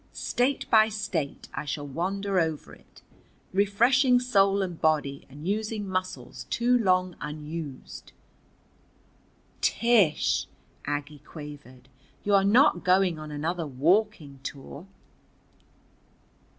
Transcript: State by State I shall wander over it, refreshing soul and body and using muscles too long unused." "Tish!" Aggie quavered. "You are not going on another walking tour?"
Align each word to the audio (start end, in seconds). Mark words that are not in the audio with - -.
State 0.13 0.67
by 0.71 0.89
State 0.89 1.47
I 1.53 1.63
shall 1.63 1.85
wander 1.85 2.39
over 2.39 2.73
it, 2.73 3.03
refreshing 3.53 4.19
soul 4.19 4.63
and 4.63 4.81
body 4.81 5.27
and 5.29 5.47
using 5.47 5.87
muscles 5.87 6.45
too 6.45 6.75
long 6.75 7.15
unused." 7.21 8.11
"Tish!" 9.61 10.47
Aggie 10.85 11.19
quavered. 11.23 11.87
"You 12.23 12.33
are 12.33 12.43
not 12.43 12.83
going 12.83 13.19
on 13.19 13.29
another 13.29 13.67
walking 13.67 14.39
tour?" 14.41 14.87